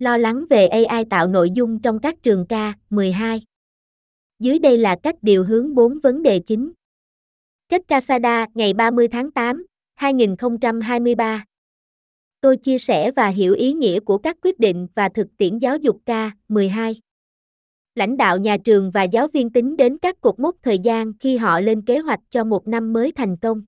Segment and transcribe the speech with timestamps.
[0.00, 3.42] Lo lắng về AI tạo nội dung trong các trường ca 12.
[4.38, 6.72] Dưới đây là cách điều hướng 4 vấn đề chính.
[7.68, 11.44] Kết Casada ngày 30 tháng 8, 2023.
[12.40, 15.76] Tôi chia sẻ và hiểu ý nghĩa của các quyết định và thực tiễn giáo
[15.76, 16.94] dục K12.
[17.94, 21.36] Lãnh đạo nhà trường và giáo viên tính đến các cột mốc thời gian khi
[21.36, 23.62] họ lên kế hoạch cho một năm mới thành công.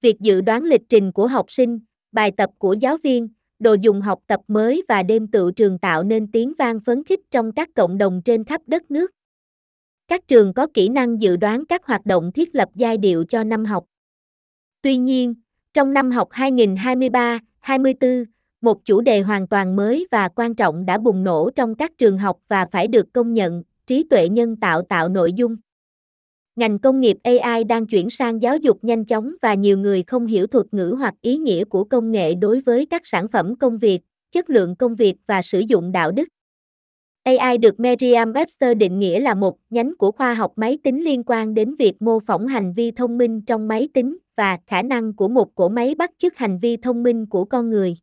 [0.00, 1.80] Việc dự đoán lịch trình của học sinh,
[2.12, 3.28] bài tập của giáo viên,
[3.60, 7.20] đồ dùng học tập mới và đêm tự trường tạo nên tiếng vang phấn khích
[7.30, 9.10] trong các cộng đồng trên khắp đất nước.
[10.08, 13.44] Các trường có kỹ năng dự đoán các hoạt động thiết lập giai điệu cho
[13.44, 13.84] năm học.
[14.82, 15.34] Tuy nhiên,
[15.74, 18.24] trong năm học 2023-24,
[18.60, 22.18] một chủ đề hoàn toàn mới và quan trọng đã bùng nổ trong các trường
[22.18, 25.56] học và phải được công nhận, trí tuệ nhân tạo tạo nội dung.
[26.60, 30.26] Ngành công nghiệp AI đang chuyển sang giáo dục nhanh chóng và nhiều người không
[30.26, 33.78] hiểu thuật ngữ hoặc ý nghĩa của công nghệ đối với các sản phẩm công
[33.78, 34.00] việc,
[34.32, 36.28] chất lượng công việc và sử dụng đạo đức.
[37.22, 41.54] AI được Merriam-Webster định nghĩa là một nhánh của khoa học máy tính liên quan
[41.54, 45.28] đến việc mô phỏng hành vi thông minh trong máy tính và khả năng của
[45.28, 47.96] một cỗ máy bắt chước hành vi thông minh của con người.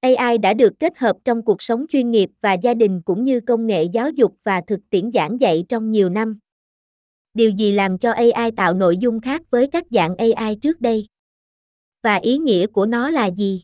[0.00, 3.40] AI đã được kết hợp trong cuộc sống chuyên nghiệp và gia đình cũng như
[3.40, 6.38] công nghệ giáo dục và thực tiễn giảng dạy trong nhiều năm.
[7.38, 11.06] Điều gì làm cho AI tạo nội dung khác với các dạng AI trước đây?
[12.02, 13.62] Và ý nghĩa của nó là gì?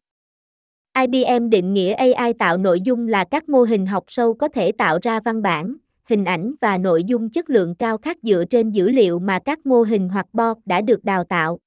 [0.98, 4.72] IBM định nghĩa AI tạo nội dung là các mô hình học sâu có thể
[4.72, 8.70] tạo ra văn bản, hình ảnh và nội dung chất lượng cao khác dựa trên
[8.70, 11.58] dữ liệu mà các mô hình hoặc bot đã được đào tạo.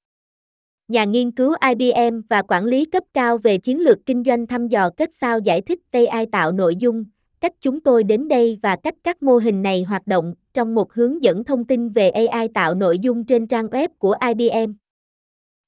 [0.88, 4.68] Nhà nghiên cứu IBM và quản lý cấp cao về chiến lược kinh doanh thăm
[4.68, 7.04] dò kết sao giải thích AI tạo nội dung,
[7.40, 10.92] cách chúng tôi đến đây và cách các mô hình này hoạt động trong một
[10.92, 14.72] hướng dẫn thông tin về AI tạo nội dung trên trang web của IBM.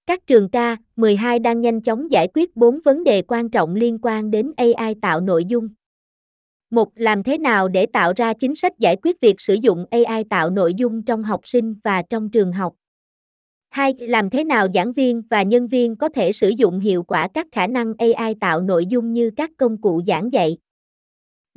[0.07, 4.31] Các trường K12 đang nhanh chóng giải quyết 4 vấn đề quan trọng liên quan
[4.31, 5.69] đến AI tạo nội dung.
[6.71, 10.25] Một, làm thế nào để tạo ra chính sách giải quyết việc sử dụng AI
[10.31, 12.75] tạo nội dung trong học sinh và trong trường học?
[13.69, 13.95] 2.
[13.99, 17.47] Làm thế nào giảng viên và nhân viên có thể sử dụng hiệu quả các
[17.53, 20.57] khả năng AI tạo nội dung như các công cụ giảng dạy?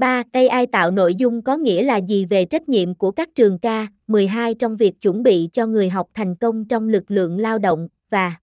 [0.04, 0.24] 3.
[0.32, 3.88] AI tạo nội dung có nghĩa là gì về trách nhiệm của các trường ca?
[4.08, 7.88] 12 trong việc chuẩn bị cho người học thành công trong lực lượng lao động
[8.10, 8.36] và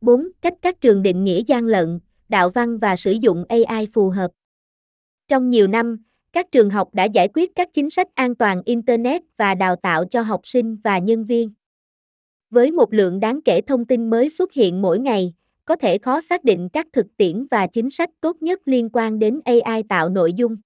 [0.00, 0.28] 4.
[0.40, 4.30] Cách các trường định nghĩa gian lận, đạo văn và sử dụng AI phù hợp.
[5.28, 9.22] Trong nhiều năm, các trường học đã giải quyết các chính sách an toàn internet
[9.36, 11.50] và đào tạo cho học sinh và nhân viên.
[12.50, 16.20] Với một lượng đáng kể thông tin mới xuất hiện mỗi ngày, có thể khó
[16.20, 20.08] xác định các thực tiễn và chính sách tốt nhất liên quan đến AI tạo
[20.08, 20.56] nội dung.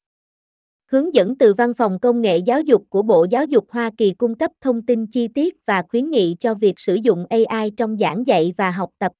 [0.86, 4.14] Hướng dẫn từ Văn phòng Công nghệ Giáo dục của Bộ Giáo dục Hoa Kỳ
[4.18, 7.96] cung cấp thông tin chi tiết và khuyến nghị cho việc sử dụng AI trong
[7.98, 9.12] giảng dạy và học tập.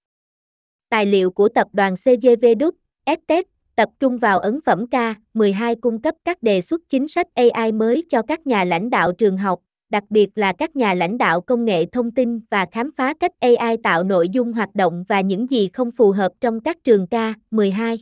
[0.88, 2.74] Tài liệu của tập đoàn CGV Đúc,
[3.04, 3.46] EdTech,
[3.76, 8.04] tập trung vào ấn phẩm K12 cung cấp các đề xuất chính sách AI mới
[8.08, 9.60] cho các nhà lãnh đạo trường học,
[9.90, 13.32] đặc biệt là các nhà lãnh đạo công nghệ thông tin và khám phá cách
[13.40, 17.06] AI tạo nội dung hoạt động và những gì không phù hợp trong các trường
[17.10, 17.98] K12.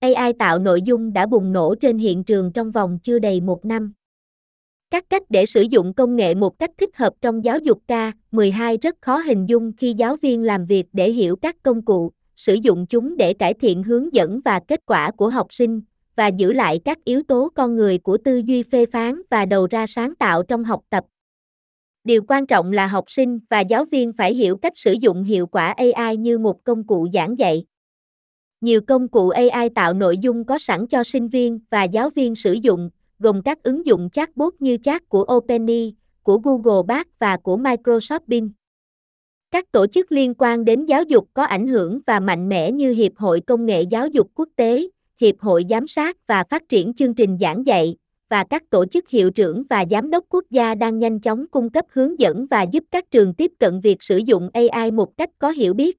[0.00, 3.64] AI tạo nội dung đã bùng nổ trên hiện trường trong vòng chưa đầy một
[3.64, 3.92] năm.
[4.90, 8.78] Các cách để sử dụng công nghệ một cách thích hợp trong giáo dục K12
[8.82, 12.54] rất khó hình dung khi giáo viên làm việc để hiểu các công cụ, sử
[12.54, 15.80] dụng chúng để cải thiện hướng dẫn và kết quả của học sinh,
[16.18, 19.66] và giữ lại các yếu tố con người của tư duy phê phán và đầu
[19.70, 21.04] ra sáng tạo trong học tập.
[22.04, 25.46] Điều quan trọng là học sinh và giáo viên phải hiểu cách sử dụng hiệu
[25.46, 27.64] quả AI như một công cụ giảng dạy.
[28.60, 32.34] Nhiều công cụ AI tạo nội dung có sẵn cho sinh viên và giáo viên
[32.34, 37.36] sử dụng, gồm các ứng dụng chatbot như chat của OpenAI, của Google Bard và
[37.36, 38.50] của Microsoft Bing.
[39.50, 42.92] Các tổ chức liên quan đến giáo dục có ảnh hưởng và mạnh mẽ như
[42.92, 44.88] Hiệp hội Công nghệ Giáo dục Quốc tế,
[45.20, 47.96] Hiệp hội Giám sát và Phát triển chương trình giảng dạy,
[48.30, 51.70] và các tổ chức hiệu trưởng và giám đốc quốc gia đang nhanh chóng cung
[51.70, 55.30] cấp hướng dẫn và giúp các trường tiếp cận việc sử dụng AI một cách
[55.38, 55.96] có hiểu biết.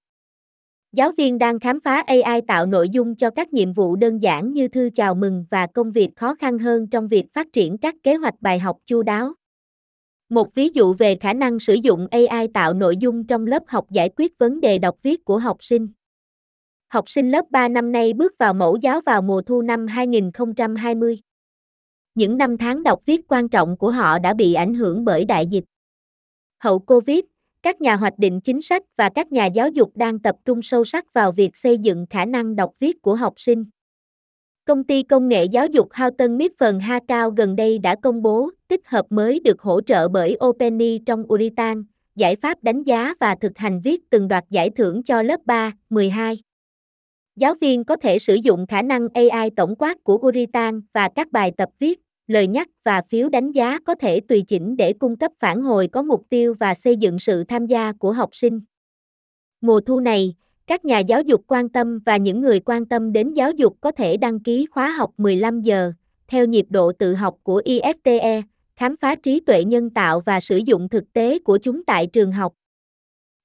[0.91, 4.53] Giáo viên đang khám phá AI tạo nội dung cho các nhiệm vụ đơn giản
[4.53, 7.95] như thư chào mừng và công việc khó khăn hơn trong việc phát triển các
[8.03, 9.33] kế hoạch bài học chu đáo.
[10.29, 13.85] Một ví dụ về khả năng sử dụng AI tạo nội dung trong lớp học
[13.91, 15.87] giải quyết vấn đề đọc viết của học sinh.
[16.93, 21.19] Học sinh lớp 3 năm nay bước vào mẫu giáo vào mùa thu năm 2020.
[22.15, 25.47] Những năm tháng đọc viết quan trọng của họ đã bị ảnh hưởng bởi đại
[25.47, 25.63] dịch.
[26.59, 27.19] Hậu Covid,
[27.63, 30.83] các nhà hoạch định chính sách và các nhà giáo dục đang tập trung sâu
[30.83, 33.65] sắc vào việc xây dựng khả năng đọc viết của học sinh.
[34.65, 38.49] Công ty công nghệ giáo dục Houghton Mifflin Ha Cao gần đây đã công bố
[38.67, 41.83] tích hợp mới được hỗ trợ bởi OpenAI trong Uritan,
[42.15, 45.71] giải pháp đánh giá và thực hành viết từng đoạt giải thưởng cho lớp 3,
[45.89, 46.37] 12.
[47.39, 51.31] Giáo viên có thể sử dụng khả năng AI tổng quát của Uritan và các
[51.31, 55.17] bài tập viết, lời nhắc và phiếu đánh giá có thể tùy chỉnh để cung
[55.17, 58.61] cấp phản hồi có mục tiêu và xây dựng sự tham gia của học sinh.
[59.61, 60.35] Mùa thu này,
[60.67, 63.91] các nhà giáo dục quan tâm và những người quan tâm đến giáo dục có
[63.91, 65.91] thể đăng ký khóa học 15 giờ,
[66.27, 68.41] theo nhịp độ tự học của IFTE,
[68.75, 72.31] khám phá trí tuệ nhân tạo và sử dụng thực tế của chúng tại trường
[72.31, 72.53] học.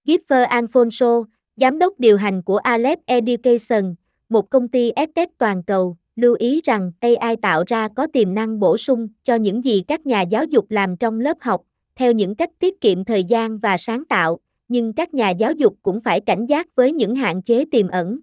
[0.07, 1.25] Giffer Alfonso,
[1.57, 3.95] giám đốc điều hành của Aleph Education,
[4.29, 8.61] một công ty EdTech toàn cầu, lưu ý rằng AI tạo ra có tiềm năng
[8.61, 11.63] bổ sung cho những gì các nhà giáo dục làm trong lớp học,
[11.97, 15.77] theo những cách tiết kiệm thời gian và sáng tạo, nhưng các nhà giáo dục
[15.83, 18.21] cũng phải cảnh giác với những hạn chế tiềm ẩn.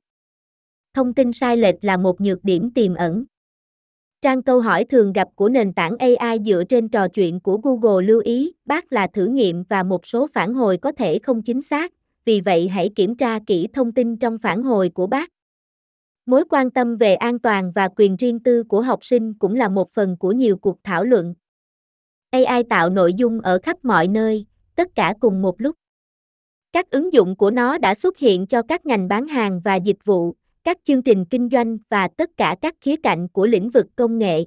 [0.94, 3.26] Thông tin sai lệch là một nhược điểm tiềm ẩn.
[4.22, 8.06] Trang câu hỏi thường gặp của nền tảng AI dựa trên trò chuyện của Google
[8.06, 11.62] lưu ý, bác là thử nghiệm và một số phản hồi có thể không chính
[11.62, 11.94] xác,
[12.26, 15.30] vì vậy hãy kiểm tra kỹ thông tin trong phản hồi của bác.
[16.26, 19.70] Mối quan tâm về an toàn và quyền riêng tư của học sinh cũng là
[19.70, 21.34] một phần của nhiều cuộc thảo luận.
[22.32, 24.46] AI tạo nội dung ở khắp mọi nơi,
[24.76, 25.76] tất cả cùng một lúc.
[26.74, 30.06] Các ứng dụng của nó đã xuất hiện cho các ngành bán hàng và dịch
[30.06, 33.86] vụ, các chương trình kinh doanh và tất cả các khía cạnh của lĩnh vực
[33.96, 34.46] công nghệ.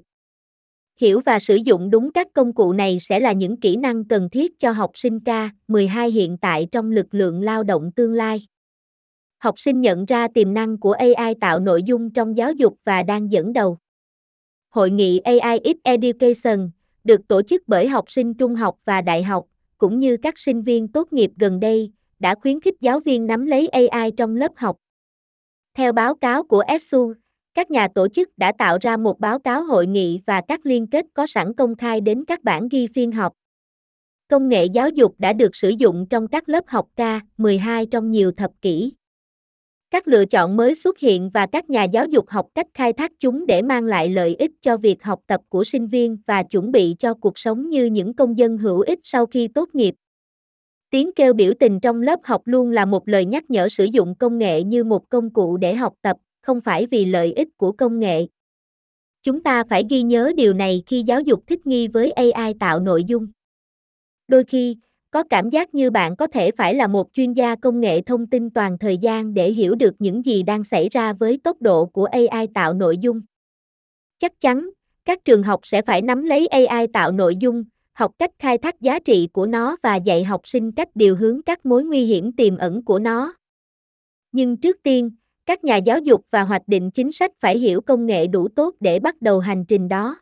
[0.99, 4.29] Hiểu và sử dụng đúng các công cụ này sẽ là những kỹ năng cần
[4.29, 8.45] thiết cho học sinh K12 hiện tại trong lực lượng lao động tương lai.
[9.37, 13.03] Học sinh nhận ra tiềm năng của AI tạo nội dung trong giáo dục và
[13.03, 13.77] đang dẫn đầu.
[14.69, 16.71] Hội nghị AI X Education
[17.03, 19.45] được tổ chức bởi học sinh trung học và đại học,
[19.77, 23.45] cũng như các sinh viên tốt nghiệp gần đây, đã khuyến khích giáo viên nắm
[23.45, 24.77] lấy AI trong lớp học.
[25.73, 27.13] Theo báo cáo của ESU,
[27.55, 30.87] các nhà tổ chức đã tạo ra một báo cáo hội nghị và các liên
[30.87, 33.33] kết có sẵn công khai đến các bản ghi phiên họp.
[34.29, 38.31] Công nghệ giáo dục đã được sử dụng trong các lớp học K12 trong nhiều
[38.31, 38.93] thập kỷ.
[39.91, 43.11] Các lựa chọn mới xuất hiện và các nhà giáo dục học cách khai thác
[43.19, 46.71] chúng để mang lại lợi ích cho việc học tập của sinh viên và chuẩn
[46.71, 49.95] bị cho cuộc sống như những công dân hữu ích sau khi tốt nghiệp.
[50.89, 54.15] Tiếng kêu biểu tình trong lớp học luôn là một lời nhắc nhở sử dụng
[54.15, 57.71] công nghệ như một công cụ để học tập, không phải vì lợi ích của
[57.71, 58.27] công nghệ.
[59.23, 62.79] Chúng ta phải ghi nhớ điều này khi giáo dục thích nghi với AI tạo
[62.79, 63.27] nội dung.
[64.27, 64.77] Đôi khi,
[65.11, 68.27] có cảm giác như bạn có thể phải là một chuyên gia công nghệ thông
[68.27, 71.85] tin toàn thời gian để hiểu được những gì đang xảy ra với tốc độ
[71.85, 73.21] của AI tạo nội dung.
[74.19, 74.69] Chắc chắn,
[75.05, 77.63] các trường học sẽ phải nắm lấy AI tạo nội dung,
[77.93, 81.41] học cách khai thác giá trị của nó và dạy học sinh cách điều hướng
[81.45, 83.33] các mối nguy hiểm tiềm ẩn của nó.
[84.31, 85.11] Nhưng trước tiên,
[85.45, 88.75] các nhà giáo dục và hoạch định chính sách phải hiểu công nghệ đủ tốt
[88.79, 90.17] để bắt đầu hành trình đó.